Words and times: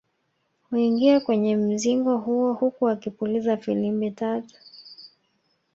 Huingia 0.69 1.19
kwenye 1.19 1.55
mzingo 1.57 2.17
huo 2.17 2.53
huku 2.53 2.89
akipuliza 2.89 3.57
filimbi 3.57 4.11
tatu 4.11 4.55